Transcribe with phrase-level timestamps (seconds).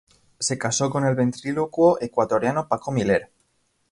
[0.39, 3.31] Se casó con el ventrílocuo ecuatoriano Paco Miller.